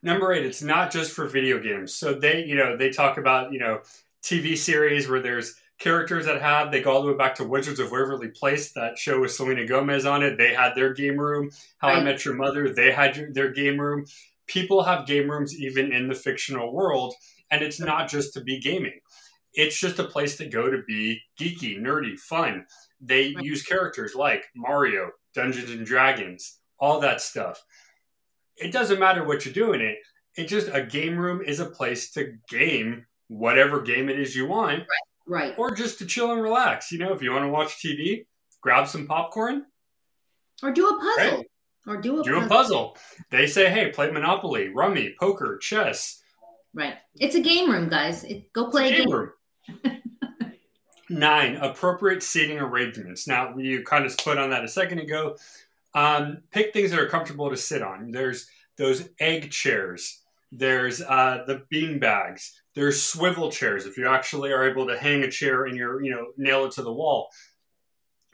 Number 0.02 0.32
eight, 0.32 0.46
it's 0.46 0.62
not 0.62 0.90
just 0.90 1.12
for 1.12 1.26
video 1.26 1.58
games. 1.58 1.94
So 1.94 2.14
they, 2.14 2.44
you 2.44 2.54
know, 2.54 2.76
they 2.76 2.90
talk 2.90 3.18
about, 3.18 3.52
you 3.52 3.58
know, 3.58 3.80
TV 4.22 4.56
series 4.56 5.08
where 5.08 5.20
there's 5.20 5.54
characters 5.78 6.26
that 6.26 6.40
have, 6.40 6.70
they 6.70 6.80
go 6.82 6.92
all 6.92 7.02
the 7.02 7.10
way 7.12 7.16
back 7.18 7.34
to 7.36 7.44
Wizards 7.44 7.80
of 7.80 7.90
Waverly 7.90 8.28
Place, 8.28 8.72
that 8.72 8.98
show 8.98 9.20
with 9.20 9.32
Selena 9.32 9.66
Gomez 9.66 10.06
on 10.06 10.22
it. 10.22 10.36
They 10.38 10.54
had 10.54 10.74
their 10.74 10.92
game 10.94 11.18
room. 11.18 11.50
How 11.78 11.88
I 11.88 12.02
Met 12.02 12.24
Your 12.24 12.34
Mother, 12.34 12.72
they 12.72 12.92
had 12.92 13.16
your- 13.16 13.32
their 13.32 13.50
game 13.50 13.80
room. 13.80 14.06
People 14.46 14.82
have 14.84 15.06
game 15.06 15.30
rooms 15.30 15.58
even 15.58 15.92
in 15.92 16.08
the 16.08 16.14
fictional 16.14 16.72
world, 16.72 17.14
and 17.50 17.62
it's 17.62 17.80
not 17.80 18.08
just 18.08 18.32
to 18.34 18.40
be 18.40 18.58
gaming. 18.58 19.00
It's 19.54 19.78
just 19.78 19.98
a 19.98 20.04
place 20.04 20.36
to 20.36 20.46
go 20.48 20.70
to 20.70 20.82
be 20.86 21.22
geeky, 21.38 21.78
nerdy, 21.78 22.18
fun. 22.18 22.66
They 23.00 23.34
Right. 23.34 23.44
use 23.44 23.62
characters 23.62 24.14
like 24.14 24.44
Mario, 24.54 25.10
Dungeons 25.34 25.70
and 25.70 25.86
Dragons, 25.86 26.58
all 26.78 27.00
that 27.00 27.20
stuff 27.20 27.62
it 28.60 28.72
doesn't 28.72 29.00
matter 29.00 29.24
what 29.24 29.44
you're 29.44 29.54
doing 29.54 29.80
it. 29.80 29.98
It 30.36 30.46
just 30.48 30.68
a 30.72 30.82
game 30.82 31.16
room 31.18 31.42
is 31.42 31.60
a 31.60 31.66
place 31.66 32.10
to 32.12 32.34
game 32.48 33.06
whatever 33.28 33.80
game 33.82 34.08
it 34.08 34.18
is 34.18 34.34
you 34.36 34.46
want, 34.46 34.84
right. 35.26 35.54
or 35.58 35.70
just 35.72 35.98
to 35.98 36.06
chill 36.06 36.32
and 36.32 36.42
relax. 36.42 36.92
You 36.92 36.98
know, 36.98 37.12
if 37.12 37.22
you 37.22 37.32
want 37.32 37.44
to 37.44 37.48
watch 37.48 37.82
TV, 37.82 38.26
grab 38.60 38.86
some 38.88 39.06
popcorn, 39.06 39.64
Or 40.62 40.70
do 40.72 40.88
a 40.88 40.98
puzzle. 40.98 41.38
Right. 41.38 41.46
Or 41.86 41.96
do 41.96 42.20
a 42.20 42.24
do 42.24 42.36
a 42.36 42.46
puzzle. 42.46 42.48
puzzle. 42.90 42.96
They 43.30 43.46
say, 43.46 43.70
hey, 43.70 43.90
play 43.90 44.10
Monopoly, 44.10 44.68
Rummy, 44.68 45.14
Poker, 45.18 45.58
Chess. 45.58 46.20
Right. 46.74 46.94
It's 47.18 47.34
a 47.34 47.40
game 47.40 47.70
room, 47.70 47.88
guys. 47.88 48.22
It, 48.24 48.52
go 48.52 48.68
play 48.70 48.92
a 48.92 48.96
Game 48.96 49.06
game. 49.06 49.14
room. 49.14 49.30
Nine, 51.08 51.56
appropriate 51.56 52.22
seating 52.22 52.58
arrangements. 52.60 53.26
Now, 53.26 53.56
you 53.56 53.82
kind 53.82 54.06
of 54.06 54.16
put 54.18 54.38
on 54.38 54.50
that 54.50 54.64
a 54.64 54.68
second 54.68 55.00
ago. 55.00 55.36
Um, 55.94 56.42
pick 56.50 56.72
things 56.72 56.90
that 56.90 57.00
are 57.00 57.08
comfortable 57.08 57.50
to 57.50 57.56
sit 57.56 57.82
on. 57.82 58.10
There's 58.12 58.48
those 58.76 59.08
egg 59.18 59.50
chairs. 59.50 60.22
There's 60.52 61.00
uh, 61.00 61.44
the 61.46 61.62
bean 61.70 61.98
bags. 61.98 62.60
There's 62.74 63.02
swivel 63.02 63.50
chairs. 63.50 63.86
If 63.86 63.96
you 63.96 64.08
actually 64.08 64.52
are 64.52 64.68
able 64.68 64.86
to 64.86 64.98
hang 64.98 65.22
a 65.22 65.30
chair 65.30 65.64
and 65.64 65.76
you're, 65.76 66.02
you 66.02 66.10
know, 66.10 66.26
nail 66.36 66.64
it 66.64 66.72
to 66.72 66.82
the 66.82 66.92
wall. 66.92 67.28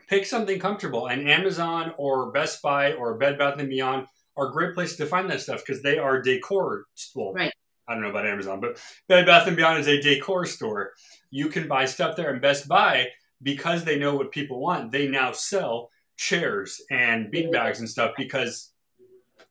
Pick 0.09 0.25
something 0.25 0.59
comfortable. 0.59 1.09
And 1.09 1.29
Amazon 1.29 1.93
or 1.99 2.31
Best 2.31 2.63
Buy 2.63 2.93
or 2.93 3.17
Bed 3.19 3.39
Bath 3.39 3.59
and 3.59 3.69
Beyond 3.69 4.07
are 4.37 4.51
great 4.51 4.75
places 4.75 4.97
to 4.99 5.07
find 5.07 5.29
that 5.31 5.41
stuff 5.41 5.63
because 5.67 5.83
they 5.83 5.99
are 5.99 6.21
decor. 6.21 6.85
Well, 7.15 7.33
Right. 7.33 7.53
I 7.89 7.95
don't 7.95 8.03
know 8.03 8.11
about 8.11 8.27
Amazon, 8.27 8.61
but 8.61 8.79
Bed 9.09 9.27
Bath 9.27 9.47
and 9.47 9.57
Beyond 9.57 9.79
is 9.79 9.87
a 9.89 10.01
decor 10.01 10.45
store. 10.45 10.93
You 11.31 11.49
can 11.49 11.69
buy 11.69 11.85
stuff 11.87 12.17
there, 12.17 12.31
and 12.31 12.41
Best 12.43 12.67
Buy 12.69 13.09
because 13.43 13.85
they 13.85 13.99
know 13.99 14.17
what 14.17 14.33
people 14.33 14.61
want. 14.61 14.91
They 14.91 15.07
now 15.07 15.33
sell 15.33 15.91
chairs 16.17 16.81
and 16.91 17.31
bean 17.31 17.51
bags 17.51 17.79
and 17.81 17.89
stuff 17.89 18.13
because, 18.17 18.73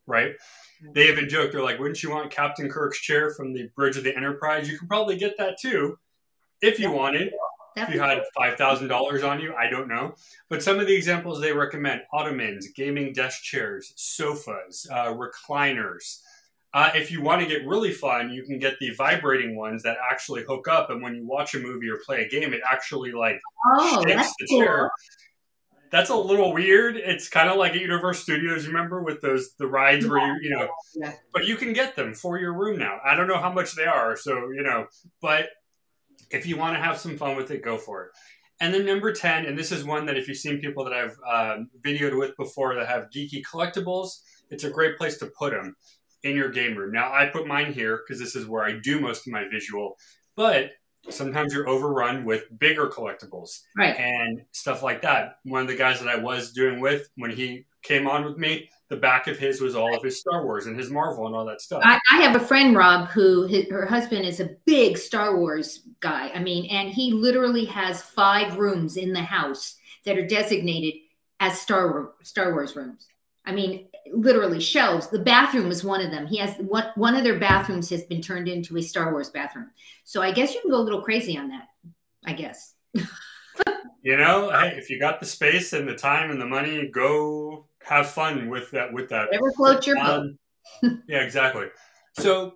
right? 0.07 0.33
They 0.93 1.07
even 1.09 1.29
joke 1.29 1.51
they're 1.51 1.63
like, 1.63 1.79
"Wouldn't 1.79 2.03
you 2.03 2.11
want 2.11 2.31
Captain 2.31 2.69
Kirk's 2.69 2.99
chair 2.99 3.33
from 3.33 3.53
the 3.53 3.69
Bridge 3.75 3.97
of 3.97 4.03
the 4.03 4.15
Enterprise? 4.15 4.69
You 4.69 4.77
can 4.77 4.87
probably 4.87 5.17
get 5.17 5.37
that 5.37 5.57
too, 5.59 5.97
if 6.61 6.79
you 6.79 6.91
wanted. 6.91 7.31
If 7.77 7.89
you 7.93 7.99
had 7.99 8.21
five 8.37 8.57
thousand 8.57 8.87
dollars 8.87 9.23
on 9.23 9.41
you, 9.41 9.53
I 9.53 9.69
don't 9.69 9.87
know. 9.89 10.15
But 10.49 10.63
some 10.63 10.79
of 10.79 10.87
the 10.87 10.95
examples 10.95 11.41
they 11.41 11.51
recommend: 11.53 12.01
ottomans, 12.13 12.67
gaming 12.75 13.13
desk 13.13 13.41
chairs, 13.43 13.93
sofas, 13.95 14.87
uh, 14.91 15.13
recliners." 15.13 16.19
Uh, 16.73 16.91
if 16.93 17.09
you 17.09 17.21
want 17.21 17.41
to 17.41 17.47
get 17.47 17.65
really 17.65 17.91
fun, 17.91 18.29
you 18.29 18.43
can 18.43 18.59
get 18.59 18.77
the 18.79 18.89
vibrating 18.91 19.55
ones 19.55 19.81
that 19.83 19.95
actually 20.11 20.43
hook 20.43 20.67
up, 20.67 20.89
and 20.89 21.01
when 21.01 21.15
you 21.15 21.25
watch 21.25 21.55
a 21.55 21.59
movie 21.59 21.89
or 21.89 21.97
play 22.05 22.25
a 22.25 22.27
game, 22.29 22.53
it 22.53 22.59
actually 22.69 23.11
like 23.13 23.39
Oh, 23.65 24.03
shakes 24.03 24.15
that's 24.15 24.33
the 24.39 24.47
cool. 24.49 24.59
chair. 24.61 24.91
That's 25.91 26.09
a 26.09 26.15
little 26.15 26.53
weird. 26.53 26.97
It's 26.97 27.29
kind 27.29 27.49
of 27.49 27.57
like 27.57 27.73
at 27.73 27.81
Universal 27.81 28.23
Studios, 28.23 28.67
remember, 28.67 29.01
with 29.03 29.21
those 29.21 29.53
the 29.57 29.67
rides 29.67 30.07
where 30.07 30.19
you 30.25 30.37
you 30.41 30.49
know, 30.49 30.67
Yeah. 30.95 31.13
but 31.33 31.45
you 31.45 31.55
can 31.55 31.73
get 31.73 31.95
them 31.95 32.13
for 32.13 32.39
your 32.39 32.53
room 32.53 32.77
now. 32.77 32.99
I 33.05 33.15
don't 33.15 33.27
know 33.27 33.37
how 33.39 33.51
much 33.51 33.75
they 33.75 33.85
are, 33.85 34.15
so 34.17 34.33
you 34.51 34.63
know, 34.63 34.87
but 35.21 35.49
if 36.31 36.45
you 36.47 36.57
want 36.57 36.75
to 36.75 36.81
have 36.83 36.97
some 36.97 37.17
fun 37.17 37.35
with 37.37 37.51
it, 37.51 37.63
go 37.63 37.77
for 37.77 38.05
it. 38.05 38.11
And 38.59 38.73
then 38.73 38.85
number 38.85 39.11
ten, 39.13 39.45
and 39.45 39.57
this 39.57 39.71
is 39.71 39.83
one 39.83 40.05
that 40.07 40.17
if 40.17 40.27
you've 40.27 40.37
seen 40.37 40.59
people 40.59 40.85
that 40.85 40.93
I've 40.93 41.17
um, 41.29 41.69
videoed 41.85 42.17
with 42.17 42.35
before 42.37 42.75
that 42.75 42.87
have 42.87 43.09
geeky 43.15 43.41
collectibles, 43.43 44.09
it's 44.49 44.63
a 44.63 44.69
great 44.69 44.97
place 44.97 45.17
to 45.19 45.27
put 45.37 45.51
them 45.51 45.75
in 46.23 46.35
your 46.35 46.49
game 46.49 46.75
room. 46.75 46.91
Now 46.91 47.13
I 47.13 47.27
put 47.27 47.47
mine 47.47 47.73
here 47.73 47.99
because 48.05 48.19
this 48.19 48.35
is 48.35 48.47
where 48.47 48.63
I 48.63 48.79
do 48.81 48.99
most 48.99 49.27
of 49.27 49.33
my 49.33 49.45
visual, 49.51 49.97
but 50.35 50.71
sometimes 51.09 51.53
you're 51.53 51.67
overrun 51.69 52.25
with 52.25 52.45
bigger 52.59 52.87
collectibles 52.87 53.61
Right. 53.77 53.95
and 53.97 54.43
stuff 54.51 54.83
like 54.83 55.01
that. 55.03 55.37
One 55.43 55.61
of 55.61 55.67
the 55.67 55.75
guys 55.75 55.99
that 55.99 56.09
I 56.09 56.17
was 56.17 56.51
doing 56.51 56.79
with 56.79 57.09
when 57.15 57.31
he 57.31 57.65
came 57.83 58.07
on 58.07 58.25
with 58.25 58.37
me, 58.37 58.69
the 58.89 58.95
back 58.97 59.27
of 59.27 59.37
his 59.37 59.61
was 59.61 59.75
all 59.75 59.95
of 59.95 60.03
his 60.03 60.19
Star 60.19 60.45
Wars 60.45 60.67
and 60.67 60.77
his 60.77 60.89
Marvel 60.89 61.25
and 61.27 61.35
all 61.35 61.45
that 61.45 61.61
stuff. 61.61 61.81
I, 61.83 61.99
I 62.11 62.21
have 62.21 62.35
a 62.35 62.39
friend, 62.45 62.75
Rob, 62.75 63.09
who 63.09 63.45
his, 63.47 63.69
her 63.69 63.85
husband 63.85 64.25
is 64.25 64.39
a 64.39 64.55
big 64.65 64.97
Star 64.97 65.37
Wars 65.37 65.81
guy. 65.99 66.29
I 66.33 66.39
mean, 66.39 66.65
and 66.69 66.89
he 66.89 67.11
literally 67.11 67.65
has 67.65 68.01
five 68.01 68.57
rooms 68.57 68.97
in 68.97 69.13
the 69.13 69.23
house 69.23 69.75
that 70.05 70.17
are 70.17 70.27
designated 70.27 71.01
as 71.39 71.59
Star 71.59 71.91
Wars, 71.91 72.07
Star 72.23 72.51
Wars 72.53 72.75
rooms. 72.75 73.07
I 73.45 73.51
mean, 73.51 73.87
literally 74.11 74.59
shelves. 74.59 75.07
The 75.07 75.19
bathroom 75.19 75.71
is 75.71 75.83
one 75.83 76.01
of 76.01 76.11
them. 76.11 76.27
He 76.27 76.37
has 76.37 76.55
one 76.57 76.87
one 76.95 77.15
of 77.15 77.23
their 77.23 77.39
bathrooms 77.39 77.89
has 77.89 78.03
been 78.03 78.21
turned 78.21 78.47
into 78.47 78.77
a 78.77 78.81
Star 78.81 79.11
Wars 79.11 79.29
bathroom. 79.29 79.71
So 80.03 80.21
I 80.21 80.31
guess 80.31 80.53
you 80.53 80.61
can 80.61 80.71
go 80.71 80.77
a 80.77 80.83
little 80.83 81.01
crazy 81.01 81.37
on 81.37 81.49
that. 81.49 81.67
I 82.25 82.33
guess. 82.33 82.73
you 84.01 84.17
know, 84.17 84.49
hey, 84.51 84.75
if 84.77 84.89
you 84.89 84.99
got 84.99 85.19
the 85.19 85.25
space 85.25 85.73
and 85.73 85.87
the 85.87 85.95
time 85.95 86.31
and 86.31 86.41
the 86.41 86.45
money, 86.45 86.87
go 86.87 87.67
have 87.83 88.09
fun 88.09 88.49
with 88.49 88.71
that. 88.71 88.91
With 88.91 89.09
that, 89.09 89.27
Whatever 89.27 89.51
floats 89.51 89.87
your 89.87 89.97
boat. 89.97 90.31
Um, 90.83 91.03
yeah, 91.07 91.21
exactly. 91.21 91.67
So 92.19 92.55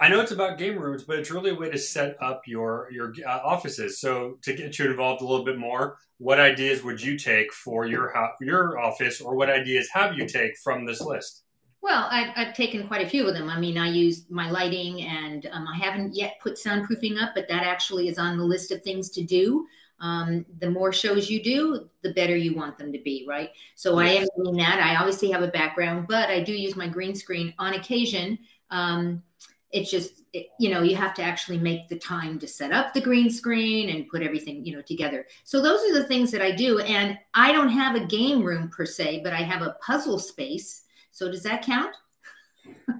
I 0.00 0.08
know 0.08 0.20
it's 0.20 0.32
about 0.32 0.56
game 0.56 0.78
rooms, 0.78 1.04
but 1.04 1.18
it's 1.18 1.30
really 1.30 1.50
a 1.50 1.54
way 1.54 1.70
to 1.70 1.78
set 1.78 2.16
up 2.22 2.42
your 2.46 2.88
your 2.90 3.12
uh, 3.26 3.40
offices. 3.44 4.00
So 4.00 4.38
to 4.42 4.54
get 4.54 4.78
you 4.78 4.90
involved 4.90 5.20
a 5.20 5.26
little 5.26 5.44
bit 5.44 5.58
more, 5.58 5.98
what 6.16 6.40
ideas 6.40 6.82
would 6.82 7.02
you 7.02 7.18
take 7.18 7.52
for 7.52 7.86
your 7.86 8.10
ho- 8.10 8.32
your 8.40 8.78
office, 8.78 9.20
or 9.20 9.34
what 9.34 9.50
ideas 9.50 9.88
have 9.92 10.16
you 10.16 10.26
take 10.26 10.56
from 10.64 10.86
this 10.86 11.00
list? 11.00 11.44
Well, 11.82 12.08
I've, 12.10 12.32
I've 12.36 12.54
taken 12.54 12.86
quite 12.86 13.06
a 13.06 13.08
few 13.08 13.26
of 13.26 13.34
them. 13.34 13.48
I 13.48 13.58
mean, 13.58 13.78
I 13.78 13.88
used 13.88 14.30
my 14.30 14.50
lighting, 14.50 15.02
and 15.02 15.46
um, 15.52 15.66
I 15.66 15.76
haven't 15.76 16.14
yet 16.14 16.34
put 16.42 16.56
soundproofing 16.56 17.20
up, 17.20 17.32
but 17.34 17.48
that 17.48 17.62
actually 17.62 18.08
is 18.08 18.18
on 18.18 18.36
the 18.36 18.44
list 18.44 18.70
of 18.70 18.82
things 18.82 19.10
to 19.10 19.22
do. 19.22 19.66
Um, 19.98 20.46
the 20.60 20.70
more 20.70 20.92
shows 20.92 21.30
you 21.30 21.42
do, 21.42 21.88
the 22.02 22.14
better 22.14 22.36
you 22.36 22.54
want 22.54 22.78
them 22.78 22.90
to 22.92 22.98
be, 22.98 23.26
right? 23.28 23.50
So 23.74 23.98
I 23.98 24.06
am 24.06 24.26
doing 24.36 24.56
that. 24.56 24.78
I 24.78 24.96
obviously 24.96 25.30
have 25.30 25.42
a 25.42 25.48
background, 25.48 26.06
but 26.08 26.30
I 26.30 26.42
do 26.42 26.54
use 26.54 26.74
my 26.74 26.88
green 26.88 27.14
screen 27.14 27.52
on 27.58 27.74
occasion. 27.74 28.38
Um, 28.70 29.22
it's 29.72 29.90
just, 29.90 30.22
it, 30.32 30.48
you 30.58 30.70
know, 30.70 30.82
you 30.82 30.96
have 30.96 31.14
to 31.14 31.22
actually 31.22 31.58
make 31.58 31.88
the 31.88 31.98
time 31.98 32.38
to 32.38 32.46
set 32.46 32.72
up 32.72 32.92
the 32.92 33.00
green 33.00 33.30
screen 33.30 33.90
and 33.90 34.08
put 34.08 34.22
everything, 34.22 34.64
you 34.64 34.74
know, 34.74 34.82
together. 34.82 35.26
So 35.44 35.60
those 35.60 35.80
are 35.88 35.94
the 35.94 36.04
things 36.04 36.30
that 36.32 36.42
I 36.42 36.50
do. 36.50 36.80
And 36.80 37.18
I 37.34 37.52
don't 37.52 37.68
have 37.68 37.94
a 37.94 38.06
game 38.06 38.42
room 38.42 38.68
per 38.68 38.84
se, 38.84 39.20
but 39.22 39.32
I 39.32 39.42
have 39.42 39.62
a 39.62 39.76
puzzle 39.84 40.18
space. 40.18 40.82
So 41.10 41.30
does 41.30 41.42
that 41.44 41.62
count? 41.62 41.94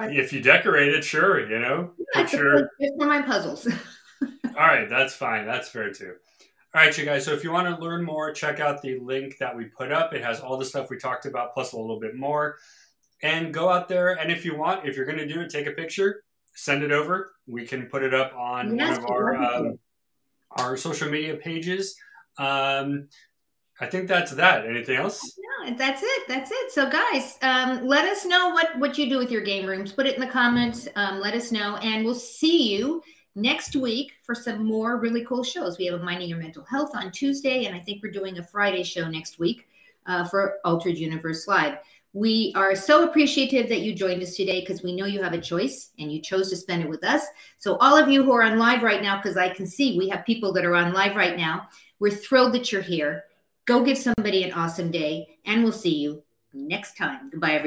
If 0.00 0.32
you 0.32 0.40
decorate 0.42 0.92
it, 0.92 1.04
sure, 1.04 1.48
you 1.48 1.60
know, 1.60 1.92
your 2.32 2.70
just 2.80 2.94
for 2.98 3.06
my 3.06 3.22
puzzles. 3.22 3.64
All 4.22 4.66
right, 4.66 4.88
that's 4.88 5.14
fine. 5.14 5.46
That's 5.46 5.68
fair 5.68 5.92
too. 5.92 6.14
All 6.74 6.82
right, 6.82 6.98
you 6.98 7.04
guys. 7.04 7.24
So 7.24 7.32
if 7.32 7.44
you 7.44 7.52
want 7.52 7.74
to 7.74 7.82
learn 7.82 8.04
more, 8.04 8.32
check 8.32 8.58
out 8.58 8.82
the 8.82 8.98
link 8.98 9.38
that 9.38 9.56
we 9.56 9.66
put 9.66 9.92
up. 9.92 10.12
It 10.12 10.22
has 10.22 10.40
all 10.40 10.58
the 10.58 10.64
stuff 10.64 10.90
we 10.90 10.98
talked 10.98 11.26
about 11.26 11.54
plus 11.54 11.72
a 11.72 11.78
little 11.78 12.00
bit 12.00 12.16
more. 12.16 12.56
And 13.22 13.52
go 13.52 13.68
out 13.68 13.88
there. 13.88 14.12
And 14.12 14.30
if 14.30 14.44
you 14.44 14.56
want, 14.56 14.86
if 14.86 14.96
you're 14.96 15.06
going 15.06 15.18
to 15.18 15.26
do 15.26 15.40
it, 15.40 15.50
take 15.50 15.66
a 15.66 15.72
picture, 15.72 16.22
send 16.54 16.82
it 16.82 16.92
over. 16.92 17.32
We 17.46 17.66
can 17.66 17.86
put 17.86 18.02
it 18.02 18.14
up 18.14 18.32
on 18.36 18.76
Yes, 18.76 18.98
one 18.98 19.04
of 19.04 19.10
our 19.10 19.36
um, 19.36 19.78
our 20.52 20.76
social 20.76 21.10
media 21.10 21.36
pages. 21.36 21.96
Um, 22.38 23.08
I 23.80 23.86
think 23.86 24.08
that's 24.08 24.32
that. 24.32 24.66
Anything 24.66 24.96
else? 24.96 25.38
yeah, 25.64 25.74
that's 25.74 26.02
it. 26.02 26.22
That's 26.28 26.50
it. 26.50 26.72
So, 26.72 26.90
guys, 26.90 27.38
um, 27.42 27.86
let 27.86 28.04
us 28.04 28.24
know 28.24 28.50
what 28.50 28.78
what 28.78 28.98
you 28.98 29.08
do 29.08 29.18
with 29.18 29.30
your 29.30 29.42
game 29.42 29.66
rooms. 29.66 29.92
Put 29.92 30.06
it 30.06 30.14
in 30.14 30.20
the 30.20 30.26
comments. 30.26 30.88
Um, 30.96 31.20
let 31.20 31.34
us 31.34 31.52
know, 31.52 31.76
and 31.76 32.04
we'll 32.04 32.14
see 32.14 32.76
you 32.76 33.02
next 33.36 33.76
week 33.76 34.14
for 34.22 34.34
some 34.34 34.64
more 34.64 34.98
really 34.98 35.24
cool 35.24 35.44
shows. 35.44 35.78
We 35.78 35.86
have 35.86 36.00
a 36.00 36.04
Minding 36.04 36.28
Your 36.28 36.38
Mental 36.38 36.64
Health 36.64 36.90
on 36.94 37.12
Tuesday, 37.12 37.66
and 37.66 37.76
I 37.76 37.78
think 37.78 38.02
we're 38.02 38.12
doing 38.12 38.38
a 38.38 38.42
Friday 38.42 38.82
show 38.82 39.08
next 39.08 39.38
week 39.38 39.68
uh, 40.06 40.24
for 40.24 40.56
Altered 40.64 40.98
Universe 40.98 41.46
Live. 41.46 41.78
We 42.14 42.52
are 42.56 42.74
so 42.74 43.04
appreciative 43.04 43.68
that 43.68 43.80
you 43.80 43.94
joined 43.94 44.22
us 44.22 44.34
today 44.34 44.60
because 44.60 44.82
we 44.82 44.96
know 44.96 45.04
you 45.04 45.22
have 45.22 45.34
a 45.34 45.40
choice 45.40 45.90
and 45.98 46.10
you 46.10 46.22
chose 46.22 46.48
to 46.50 46.56
spend 46.56 46.82
it 46.82 46.88
with 46.88 47.04
us. 47.04 47.22
So, 47.58 47.76
all 47.76 47.96
of 47.96 48.08
you 48.08 48.24
who 48.24 48.32
are 48.32 48.42
on 48.42 48.58
live 48.58 48.82
right 48.82 49.02
now, 49.02 49.16
because 49.16 49.36
I 49.36 49.50
can 49.50 49.66
see 49.66 49.98
we 49.98 50.08
have 50.08 50.24
people 50.24 50.52
that 50.54 50.64
are 50.64 50.74
on 50.74 50.94
live 50.94 51.16
right 51.16 51.36
now, 51.36 51.68
we're 51.98 52.10
thrilled 52.10 52.54
that 52.54 52.72
you're 52.72 52.80
here. 52.82 53.24
Go 53.66 53.84
give 53.84 53.98
somebody 53.98 54.44
an 54.44 54.52
awesome 54.52 54.90
day, 54.90 55.38
and 55.44 55.62
we'll 55.62 55.72
see 55.72 55.96
you 55.96 56.22
next 56.54 56.96
time. 56.96 57.28
Goodbye, 57.30 57.52
everyone. 57.52 57.66